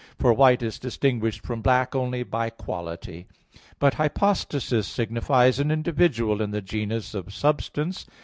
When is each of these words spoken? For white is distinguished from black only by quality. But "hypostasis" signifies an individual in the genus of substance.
For 0.17 0.33
white 0.33 0.63
is 0.63 0.79
distinguished 0.79 1.45
from 1.45 1.61
black 1.61 1.93
only 1.95 2.23
by 2.23 2.49
quality. 2.49 3.27
But 3.77 3.93
"hypostasis" 3.93 4.87
signifies 4.87 5.59
an 5.59 5.69
individual 5.69 6.41
in 6.41 6.49
the 6.49 6.59
genus 6.63 7.13
of 7.13 7.31
substance. 7.31 8.07